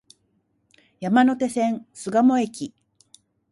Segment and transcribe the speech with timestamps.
[0.99, 2.73] 山手線、巣鴨駅